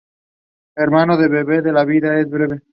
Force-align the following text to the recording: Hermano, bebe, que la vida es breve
Hermano, 0.75 1.15
bebe, 1.15 1.61
que 1.61 1.71
la 1.71 1.85
vida 1.85 2.19
es 2.19 2.27
breve 2.27 2.63